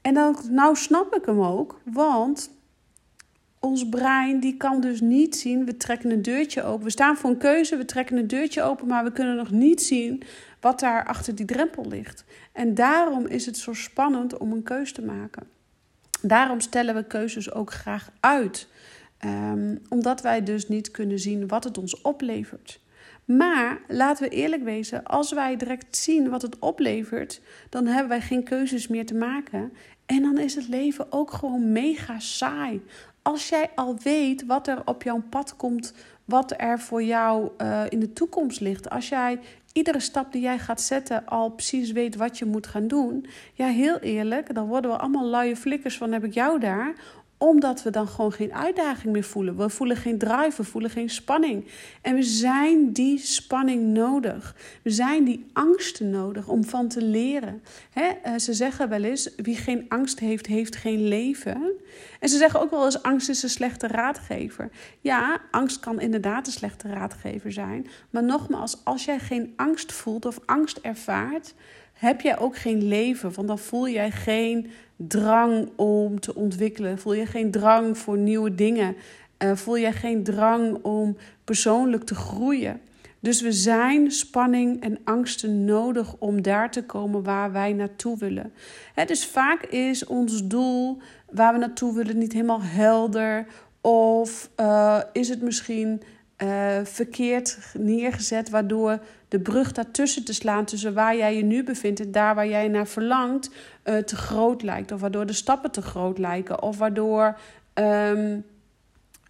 En 0.00 0.14
dan, 0.14 0.36
nou 0.50 0.76
snap 0.76 1.14
ik 1.14 1.24
hem 1.24 1.42
ook, 1.42 1.80
want 1.84 2.55
ons 3.66 3.88
brein 3.88 4.40
die 4.40 4.56
kan 4.56 4.80
dus 4.80 5.00
niet 5.00 5.36
zien. 5.36 5.64
We 5.64 5.76
trekken 5.76 6.10
een 6.10 6.22
deurtje 6.22 6.62
open. 6.62 6.84
We 6.84 6.90
staan 6.90 7.16
voor 7.16 7.30
een 7.30 7.38
keuze, 7.38 7.76
we 7.76 7.84
trekken 7.84 8.16
een 8.16 8.26
deurtje 8.26 8.62
open, 8.62 8.86
maar 8.86 9.04
we 9.04 9.12
kunnen 9.12 9.36
nog 9.36 9.50
niet 9.50 9.82
zien 9.82 10.22
wat 10.60 10.80
daar 10.80 11.04
achter 11.04 11.34
die 11.34 11.46
drempel 11.46 11.88
ligt. 11.88 12.24
En 12.52 12.74
daarom 12.74 13.26
is 13.26 13.46
het 13.46 13.56
zo 13.56 13.72
spannend 13.72 14.38
om 14.38 14.52
een 14.52 14.62
keuze 14.62 14.92
te 14.92 15.02
maken. 15.02 15.46
Daarom 16.22 16.60
stellen 16.60 16.94
we 16.94 17.04
keuzes 17.04 17.52
ook 17.52 17.72
graag 17.72 18.10
uit. 18.20 18.68
Um, 19.24 19.82
omdat 19.88 20.20
wij 20.20 20.42
dus 20.42 20.68
niet 20.68 20.90
kunnen 20.90 21.18
zien 21.18 21.48
wat 21.48 21.64
het 21.64 21.78
ons 21.78 22.00
oplevert. 22.00 22.80
Maar 23.24 23.80
laten 23.88 24.28
we 24.28 24.34
eerlijk 24.34 24.62
wezen, 24.62 25.04
als 25.04 25.32
wij 25.32 25.56
direct 25.56 25.96
zien 25.96 26.28
wat 26.28 26.42
het 26.42 26.58
oplevert, 26.58 27.40
dan 27.70 27.86
hebben 27.86 28.08
wij 28.08 28.20
geen 28.20 28.44
keuzes 28.44 28.88
meer 28.88 29.06
te 29.06 29.14
maken. 29.14 29.72
En 30.06 30.22
dan 30.22 30.38
is 30.38 30.54
het 30.54 30.68
leven 30.68 31.12
ook 31.12 31.32
gewoon 31.32 31.72
mega 31.72 32.18
saai. 32.18 32.82
Als 33.26 33.48
jij 33.48 33.70
al 33.74 33.96
weet 34.02 34.46
wat 34.46 34.68
er 34.68 34.82
op 34.84 35.02
jouw 35.02 35.22
pad 35.30 35.56
komt, 35.56 35.92
wat 36.24 36.54
er 36.56 36.80
voor 36.80 37.02
jou 37.02 37.50
uh, 37.58 37.82
in 37.88 38.00
de 38.00 38.12
toekomst 38.12 38.60
ligt. 38.60 38.90
Als 38.90 39.08
jij 39.08 39.38
iedere 39.72 40.00
stap 40.00 40.32
die 40.32 40.42
jij 40.42 40.58
gaat 40.58 40.80
zetten 40.80 41.26
al 41.26 41.50
precies 41.50 41.92
weet 41.92 42.16
wat 42.16 42.38
je 42.38 42.44
moet 42.44 42.66
gaan 42.66 42.88
doen. 42.88 43.26
Ja, 43.54 43.66
heel 43.66 43.98
eerlijk, 43.98 44.54
dan 44.54 44.66
worden 44.66 44.90
we 44.90 44.96
allemaal 44.96 45.24
luie 45.24 45.56
flikkers 45.56 45.96
van 45.96 46.12
heb 46.12 46.24
ik 46.24 46.34
jou 46.34 46.60
daar 46.60 46.94
omdat 47.38 47.82
we 47.82 47.90
dan 47.90 48.08
gewoon 48.08 48.32
geen 48.32 48.54
uitdaging 48.54 49.12
meer 49.12 49.24
voelen. 49.24 49.56
We 49.56 49.68
voelen 49.68 49.96
geen 49.96 50.18
drive, 50.18 50.52
we 50.56 50.64
voelen 50.64 50.90
geen 50.90 51.10
spanning. 51.10 51.66
En 52.02 52.14
we 52.14 52.22
zijn 52.22 52.92
die 52.92 53.18
spanning 53.18 53.82
nodig. 53.82 54.56
We 54.82 54.90
zijn 54.90 55.24
die 55.24 55.46
angsten 55.52 56.10
nodig 56.10 56.48
om 56.48 56.64
van 56.64 56.88
te 56.88 57.02
leren. 57.02 57.62
Eh, 57.92 58.36
ze 58.36 58.52
zeggen 58.52 58.88
wel 58.88 59.02
eens: 59.02 59.34
wie 59.36 59.56
geen 59.56 59.84
angst 59.88 60.18
heeft, 60.18 60.46
heeft 60.46 60.76
geen 60.76 61.08
leven. 61.08 61.72
En 62.20 62.28
ze 62.28 62.36
zeggen 62.36 62.60
ook 62.60 62.70
wel 62.70 62.84
eens: 62.84 63.02
angst 63.02 63.28
is 63.28 63.42
een 63.42 63.48
slechte 63.48 63.86
raadgever. 63.86 64.70
Ja, 65.00 65.40
angst 65.50 65.80
kan 65.80 66.00
inderdaad 66.00 66.46
een 66.46 66.52
slechte 66.52 66.88
raadgever 66.88 67.52
zijn. 67.52 67.86
Maar 68.10 68.24
nogmaals, 68.24 68.84
als 68.84 69.04
jij 69.04 69.18
geen 69.18 69.52
angst 69.56 69.92
voelt 69.92 70.26
of 70.26 70.38
angst 70.46 70.78
ervaart, 70.78 71.54
heb 71.96 72.20
jij 72.20 72.38
ook 72.38 72.56
geen 72.56 72.88
leven. 72.88 73.32
Want 73.34 73.48
dan 73.48 73.58
voel 73.58 73.88
jij 73.88 74.10
geen 74.10 74.70
drang 74.96 75.68
om 75.76 76.20
te 76.20 76.34
ontwikkelen? 76.34 76.98
Voel 76.98 77.14
je 77.14 77.26
geen 77.26 77.50
drang 77.50 77.98
voor 77.98 78.18
nieuwe 78.18 78.54
dingen? 78.54 78.96
Uh, 79.38 79.56
voel 79.56 79.76
je 79.76 79.92
geen 79.92 80.24
drang 80.24 80.78
om 80.82 81.16
persoonlijk 81.44 82.04
te 82.04 82.14
groeien? 82.14 82.80
Dus 83.20 83.40
we 83.40 83.52
zijn 83.52 84.10
spanning 84.10 84.82
en 84.82 84.98
angsten 85.04 85.64
nodig 85.64 86.14
om 86.18 86.42
daar 86.42 86.70
te 86.70 86.84
komen 86.84 87.22
waar 87.22 87.52
wij 87.52 87.72
naartoe 87.72 88.18
willen. 88.18 88.52
dus 89.06 89.26
vaak 89.26 89.62
is 89.62 90.06
ons 90.06 90.46
doel 90.46 90.98
waar 91.30 91.52
we 91.52 91.58
naartoe 91.58 91.94
willen 91.94 92.18
niet 92.18 92.32
helemaal 92.32 92.62
helder. 92.62 93.46
Of 93.80 94.50
uh, 94.60 95.00
is 95.12 95.28
het 95.28 95.42
misschien 95.42 96.02
uh, 96.42 96.78
verkeerd 96.82 97.58
neergezet, 97.78 98.50
waardoor 98.50 98.98
de 99.28 99.40
brug 99.40 99.72
daartussen 99.72 100.24
te 100.24 100.34
slaan 100.34 100.64
tussen 100.64 100.94
waar 100.94 101.16
jij 101.16 101.36
je 101.36 101.42
nu 101.42 101.64
bevindt 101.64 102.00
en 102.00 102.12
daar 102.12 102.34
waar 102.34 102.48
jij 102.48 102.68
naar 102.68 102.86
verlangt, 102.86 103.50
uh, 103.84 103.96
te 103.96 104.16
groot 104.16 104.62
lijkt. 104.62 104.92
Of 104.92 105.00
waardoor 105.00 105.26
de 105.26 105.32
stappen 105.32 105.70
te 105.70 105.82
groot 105.82 106.18
lijken. 106.18 106.62
Of 106.62 106.78
waardoor 106.78 107.38
um, 107.74 108.44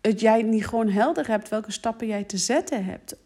het 0.00 0.20
jij 0.20 0.42
niet 0.42 0.66
gewoon 0.66 0.88
helder 0.88 1.28
hebt 1.28 1.48
welke 1.48 1.72
stappen 1.72 2.06
jij 2.06 2.24
te 2.24 2.36
zetten 2.36 2.84
hebt. 2.84 3.16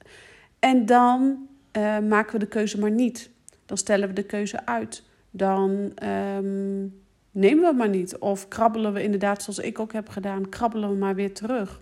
En 0.59 0.87
dan 0.87 1.49
uh, 1.77 1.99
maken 1.99 2.33
we 2.33 2.39
de 2.39 2.47
keuze 2.47 2.79
maar 2.79 2.91
niet. 2.91 3.31
Dan 3.67 3.77
stellen 3.77 4.09
we 4.09 4.15
de 4.15 4.23
keuze 4.23 4.67
uit. 4.67 5.03
Dan 5.31 5.71
um, 6.03 7.03
nemen 7.31 7.61
we 7.61 7.67
het 7.67 7.77
maar 7.77 7.89
niet. 7.89 8.19
Of 8.19 8.49
krabbelen 8.49 8.93
we 8.93 9.03
inderdaad, 9.03 9.43
zoals 9.43 9.59
ik 9.59 9.79
ook 9.79 9.93
heb 9.93 10.09
gedaan, 10.09 10.49
krabbelen 10.49 10.91
we 10.91 10.97
maar 10.97 11.15
weer 11.15 11.35
terug. 11.35 11.81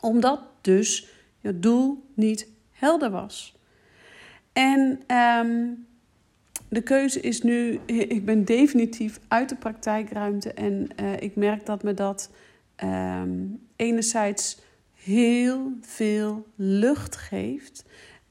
Omdat 0.00 0.40
dus 0.68 1.08
je 1.40 1.58
doel 1.58 2.04
niet 2.14 2.48
helder 2.70 3.10
was. 3.10 3.56
En 4.52 5.00
um, 5.16 5.86
de 6.68 6.82
keuze 6.82 7.20
is 7.20 7.42
nu, 7.42 7.80
ik 8.16 8.24
ben 8.24 8.44
definitief 8.44 9.20
uit 9.28 9.48
de 9.48 9.54
praktijkruimte 9.54 10.52
en 10.52 10.88
uh, 11.00 11.20
ik 11.20 11.36
merk 11.36 11.66
dat 11.66 11.82
me 11.82 11.94
dat 11.94 12.30
um, 12.84 13.60
enerzijds 13.76 14.58
heel 14.94 15.72
veel 15.80 16.46
lucht 16.54 17.16
geeft. 17.16 17.84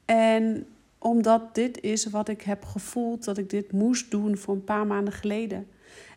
En 0.06 0.68
omdat 0.98 1.56
dit 1.56 1.82
is 1.82 2.06
wat 2.06 2.30
ik 2.30 2.42
heb 2.42 2.64
gevoeld 2.64 3.24
dat 3.24 3.38
ik 3.38 3.50
dit 3.50 3.72
moest 3.72 4.12
doen 4.12 4.38
voor 4.38 4.54
een 4.54 4.64
paar 4.64 4.88
maanden 4.88 5.14
geleden. 5.14 5.68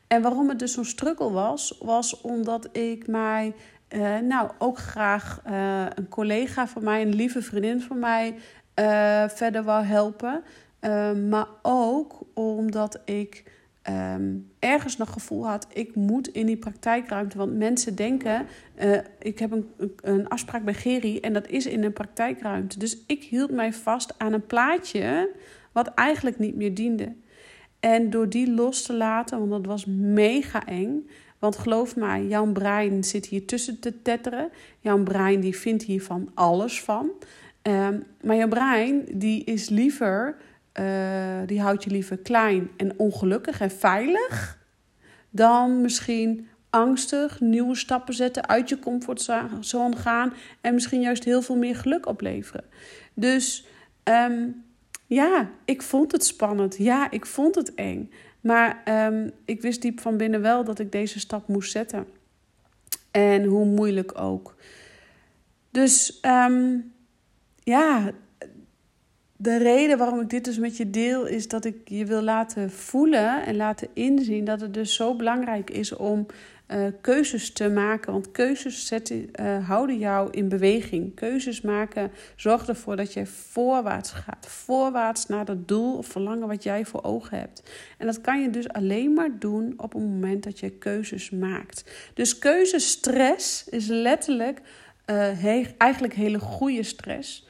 En 0.06 0.22
waarom 0.22 0.48
het 0.48 0.58
dus 0.58 0.72
zo'n 0.72 0.84
struggle 0.84 1.30
was, 1.30 1.78
was 1.78 2.20
omdat 2.20 2.76
ik 2.76 3.06
mij, 3.06 3.54
uh, 3.94 4.18
nou 4.18 4.50
ook 4.58 4.78
graag 4.78 5.42
uh, 5.46 5.84
een 5.94 6.08
collega 6.08 6.66
van 6.66 6.84
mij, 6.84 7.02
een 7.02 7.14
lieve 7.14 7.42
vriendin 7.42 7.80
van 7.80 7.98
mij, 7.98 8.34
uh, 8.80 9.28
verder 9.28 9.62
wou 9.62 9.84
helpen. 9.84 10.42
Maar 11.28 11.46
ook 11.62 12.18
omdat 12.34 13.00
ik 13.04 13.44
um, 13.88 14.50
ergens 14.58 14.96
nog 14.96 15.12
gevoel 15.12 15.46
had, 15.46 15.66
ik 15.72 15.94
moet 15.94 16.28
in 16.28 16.46
die 16.46 16.56
praktijkruimte. 16.56 17.38
Want 17.38 17.56
mensen 17.56 17.94
denken, 17.94 18.46
ik 19.18 19.38
heb 19.38 19.52
een, 19.52 19.70
een 20.02 20.28
afspraak 20.28 20.64
bij 20.64 20.74
Geri 20.74 21.20
en 21.20 21.32
dat 21.32 21.48
is 21.48 21.66
in 21.66 21.84
een 21.84 21.92
praktijkruimte. 21.92 22.78
Dus 22.78 23.04
ik 23.06 23.24
hield 23.24 23.50
mij 23.50 23.72
vast 23.72 24.14
aan 24.18 24.32
een 24.32 24.46
plaatje 24.46 25.30
wat 25.72 25.94
eigenlijk 25.94 26.38
niet 26.38 26.56
meer 26.56 26.74
diende. 26.74 27.12
En 27.80 28.10
door 28.10 28.28
die 28.28 28.50
los 28.50 28.82
te 28.82 28.94
laten, 28.94 29.38
want 29.38 29.50
dat 29.50 29.66
was 29.66 29.84
mega 29.86 30.66
eng. 30.66 31.08
Want 31.40 31.56
geloof 31.56 31.96
mij, 31.96 32.26
jouw 32.26 32.46
brein 32.52 33.04
zit 33.04 33.26
hier 33.26 33.46
tussen 33.46 33.78
te 33.78 34.02
tetteren. 34.02 34.50
Jouw 34.80 35.02
brein 35.02 35.40
die 35.40 35.56
vindt 35.56 35.82
hiervan 35.82 36.30
alles 36.34 36.82
van. 36.82 37.10
Um, 37.62 38.04
maar 38.22 38.36
jouw 38.36 38.48
brein 38.48 39.04
die 39.12 39.44
is 39.44 39.68
liever, 39.68 40.36
uh, 40.80 41.40
die 41.46 41.60
houdt 41.60 41.84
je 41.84 41.90
liever 41.90 42.18
klein 42.18 42.70
en 42.76 42.98
ongelukkig 42.98 43.60
en 43.60 43.70
veilig. 43.70 44.58
Dan 45.30 45.80
misschien 45.80 46.48
angstig 46.70 47.40
nieuwe 47.40 47.74
stappen 47.74 48.14
zetten, 48.14 48.48
uit 48.48 48.68
je 48.68 48.78
comfortzone 48.78 49.96
gaan 49.96 50.32
en 50.60 50.74
misschien 50.74 51.00
juist 51.00 51.24
heel 51.24 51.42
veel 51.42 51.56
meer 51.56 51.76
geluk 51.76 52.06
opleveren. 52.06 52.64
Dus 53.14 53.66
um, 54.04 54.64
ja, 55.06 55.50
ik 55.64 55.82
vond 55.82 56.12
het 56.12 56.24
spannend. 56.24 56.76
Ja, 56.76 57.10
ik 57.10 57.26
vond 57.26 57.54
het 57.54 57.74
eng. 57.74 58.10
Maar 58.40 58.82
um, 59.12 59.30
ik 59.44 59.60
wist 59.60 59.82
diep 59.82 60.00
van 60.00 60.16
binnen 60.16 60.40
wel 60.40 60.64
dat 60.64 60.78
ik 60.78 60.92
deze 60.92 61.20
stap 61.20 61.48
moest 61.48 61.70
zetten. 61.70 62.06
En 63.10 63.44
hoe 63.44 63.64
moeilijk 63.64 64.18
ook. 64.18 64.54
Dus 65.70 66.20
um, 66.22 66.92
ja, 67.62 68.12
de 69.36 69.56
reden 69.56 69.98
waarom 69.98 70.20
ik 70.20 70.30
dit 70.30 70.44
dus 70.44 70.58
met 70.58 70.76
je 70.76 70.90
deel 70.90 71.26
is 71.26 71.48
dat 71.48 71.64
ik 71.64 71.76
je 71.84 72.04
wil 72.04 72.22
laten 72.22 72.70
voelen 72.70 73.46
en 73.46 73.56
laten 73.56 73.88
inzien 73.92 74.44
dat 74.44 74.60
het 74.60 74.74
dus 74.74 74.94
zo 74.94 75.14
belangrijk 75.16 75.70
is 75.70 75.96
om 75.96 76.26
uh, 76.72 76.86
keuzes 77.00 77.52
te 77.52 77.70
maken. 77.70 78.12
Want 78.12 78.30
keuzes 78.30 78.86
zetten, 78.86 79.30
uh, 79.40 79.68
houden 79.68 79.98
jou 79.98 80.30
in 80.30 80.48
beweging. 80.48 81.14
Keuzes 81.14 81.60
maken 81.60 82.10
zorgt 82.36 82.68
ervoor 82.68 82.96
dat 82.96 83.12
je 83.12 83.26
voorwaarts 83.26 84.10
gaat. 84.10 84.46
Voorwaarts 84.46 85.26
naar 85.26 85.44
dat 85.44 85.68
doel 85.68 85.96
of 85.96 86.06
verlangen 86.06 86.48
wat 86.48 86.62
jij 86.62 86.84
voor 86.84 87.02
ogen 87.02 87.38
hebt. 87.38 87.62
En 87.98 88.06
dat 88.06 88.20
kan 88.20 88.42
je 88.42 88.50
dus 88.50 88.68
alleen 88.68 89.12
maar 89.12 89.38
doen 89.38 89.74
op 89.76 89.92
het 89.92 90.02
moment 90.02 90.44
dat 90.44 90.60
je 90.60 90.70
keuzes 90.70 91.30
maakt. 91.30 91.84
Dus 92.14 92.38
keuzestress 92.38 93.68
is 93.68 93.86
letterlijk 93.86 94.60
uh, 95.06 95.54
eigenlijk 95.78 96.14
hele 96.14 96.38
goede 96.38 96.82
stress. 96.82 97.48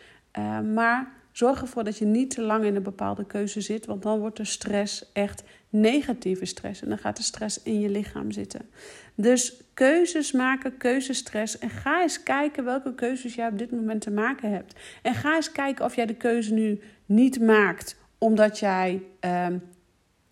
Maar 0.75 1.20
zorg 1.33 1.61
ervoor 1.61 1.85
dat 1.85 1.99
je 1.99 2.05
niet 2.05 2.31
te 2.31 2.43
lang 2.43 2.65
in 2.65 2.77
een 2.77 2.83
bepaalde 2.83 3.27
keuze 3.27 3.61
zit, 3.61 3.87
want 3.87 4.03
dan 4.03 4.19
wordt 4.19 4.37
de 4.37 4.45
stress 4.45 5.11
echt 5.13 5.43
negatieve 5.69 6.45
stress 6.45 6.83
en 6.83 6.89
dan 6.89 6.99
gaat 6.99 7.17
de 7.17 7.23
stress 7.23 7.63
in 7.63 7.81
je 7.81 7.89
lichaam 7.89 8.31
zitten. 8.31 8.71
Dus 9.15 9.63
keuzes 9.75 10.33
maken, 10.33 10.77
keuzestress 10.77 11.59
en 11.59 11.71
ga 11.71 12.03
eens 12.03 12.23
kijken 12.23 12.65
welke 12.65 12.95
keuzes 12.95 13.35
jij 13.35 13.49
op 13.49 13.59
dit 13.59 13.71
moment 13.71 14.01
te 14.01 14.11
maken 14.11 14.51
hebt. 14.51 14.75
En 15.03 15.15
ga 15.15 15.35
eens 15.35 15.53
kijken 15.53 15.85
of 15.85 15.97
jij 15.97 16.07
de 16.07 16.15
keuze 16.15 16.55
nu 16.55 16.81
niet 17.07 17.41
maakt 17.41 17.97
omdat 18.19 18.59
jij 18.59 19.03
uh, 19.25 19.47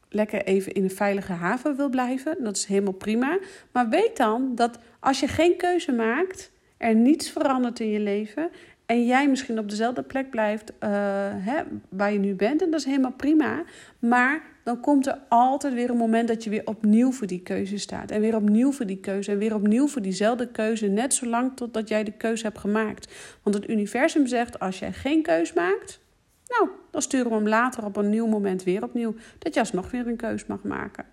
lekker 0.09 0.45
even 0.45 0.73
in 0.73 0.83
een 0.83 0.91
veilige 0.91 1.33
haven 1.33 1.77
wil 1.77 1.89
blijven. 1.89 2.37
Dat 2.45 2.57
is 2.57 2.65
helemaal 2.65 2.93
prima. 2.93 3.39
Maar 3.73 3.89
weet 3.89 4.17
dan 4.17 4.55
dat 4.55 4.79
als 5.01 5.21
je 5.21 5.29
geen 5.29 5.57
keuze 5.57 5.93
maakt 5.93 6.51
er 6.77 6.95
niets 6.95 7.31
verandert 7.31 7.81
in 7.81 7.91
je 7.91 8.01
leven 8.01 8.51
en 8.89 9.07
jij 9.07 9.29
misschien 9.29 9.59
op 9.59 9.69
dezelfde 9.69 10.03
plek 10.03 10.31
blijft 10.31 10.71
uh, 10.71 10.89
hè, 11.35 11.63
waar 11.89 12.13
je 12.13 12.19
nu 12.19 12.35
bent, 12.35 12.63
en 12.63 12.71
dat 12.71 12.81
is 12.81 12.87
helemaal 12.87 13.13
prima. 13.13 13.63
Maar 13.99 14.43
dan 14.65 14.81
komt 14.81 15.07
er 15.07 15.19
altijd 15.29 15.75
weer 15.75 15.91
een 15.91 15.97
moment 15.97 16.29
dat 16.29 16.45
je 16.45 16.51
weer 16.51 16.63
opnieuw 16.67 17.13
voor 17.13 17.27
die 17.27 17.43
keuze 17.43 17.79
staat. 17.79 18.11
En 18.11 18.21
weer 18.21 18.37
opnieuw 18.37 18.73
voor 18.73 18.87
die 18.87 19.01
keuze. 19.01 19.31
En 19.31 19.39
weer 19.39 19.55
opnieuw 19.55 19.89
voor 19.89 20.03
diezelfde 20.03 20.49
keuze. 20.51 20.87
Net 20.87 21.15
zolang 21.15 21.57
totdat 21.57 21.89
jij 21.89 22.05
de 22.05 22.13
keuze 22.13 22.45
hebt 22.45 22.59
gemaakt. 22.59 23.13
Want 23.43 23.57
het 23.57 23.69
universum 23.69 24.27
zegt: 24.27 24.59
als 24.59 24.79
jij 24.79 24.93
geen 24.93 25.23
keus 25.23 25.53
maakt, 25.53 26.01
nou, 26.47 26.69
dan 26.91 27.03
sturen 27.03 27.29
we 27.29 27.35
hem 27.35 27.49
later 27.49 27.85
op 27.85 27.97
een 27.97 28.11
nieuw 28.11 28.27
moment 28.27 28.63
weer 28.63 28.83
opnieuw. 28.83 29.15
Dat 29.39 29.55
je 29.55 29.61
alsnog 29.61 29.91
weer 29.91 30.07
een 30.07 30.17
keus 30.17 30.47
mag 30.47 30.63
maken. 30.63 31.05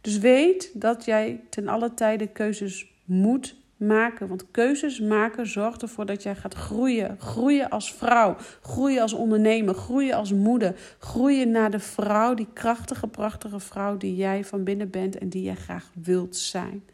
Dus 0.00 0.18
weet 0.18 0.70
dat 0.80 1.04
jij 1.04 1.40
ten 1.50 1.68
alle 1.68 1.94
tijde 1.94 2.26
keuzes 2.26 2.94
moet 3.04 3.56
maken. 3.76 4.28
Want 4.28 4.50
keuzes 4.50 5.00
maken 5.00 5.46
zorgt 5.46 5.82
ervoor 5.82 6.06
dat 6.06 6.22
jij 6.22 6.34
gaat 6.34 6.54
groeien. 6.54 7.16
Groeien 7.20 7.70
als 7.70 7.94
vrouw, 7.94 8.36
groeien 8.60 9.02
als 9.02 9.12
ondernemer, 9.12 9.74
groeien 9.74 10.14
als 10.14 10.32
moeder. 10.32 10.96
Groeien 10.98 11.50
naar 11.50 11.70
de 11.70 11.78
vrouw, 11.78 12.34
die 12.34 12.48
krachtige, 12.52 13.08
prachtige 13.08 13.60
vrouw 13.60 13.96
die 13.96 14.16
jij 14.16 14.44
van 14.44 14.64
binnen 14.64 14.90
bent 14.90 15.18
en 15.18 15.28
die 15.28 15.42
jij 15.42 15.54
graag 15.54 15.90
wilt 16.02 16.36
zijn. 16.36 16.84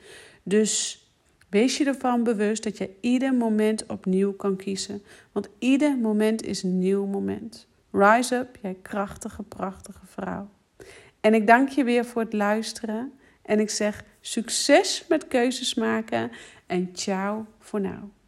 Dus 0.43 1.07
wees 1.51 1.77
je 1.77 1.85
ervan 1.85 2.23
bewust 2.23 2.63
dat 2.63 2.79
je 2.79 2.91
ieder 3.01 3.35
moment 3.35 3.87
opnieuw 3.87 4.33
kan 4.33 4.57
kiezen. 4.57 5.03
Want 5.33 5.49
ieder 5.59 5.99
moment 5.99 6.43
is 6.43 6.63
een 6.63 6.79
nieuw 6.79 7.07
moment. 7.07 7.67
Rise 7.91 8.35
up, 8.35 8.59
jij 8.63 8.77
krachtige, 8.83 9.43
prachtige 9.43 10.07
vrouw. 10.07 10.49
En 11.21 11.35
ik 11.35 11.47
dank 11.47 11.69
je 11.69 11.85
weer 11.85 12.05
voor 12.05 12.23
het 12.23 12.33
luisteren. 12.33 13.13
En 13.43 13.61
ik 13.61 13.71
zeg 13.71 14.05
succes 14.21 15.05
met 15.09 15.29
keuzes 15.29 15.75
maken 15.75 16.31
en 16.73 16.95
ciao 16.95 17.47
voor 17.59 17.81
nu. 17.81 18.22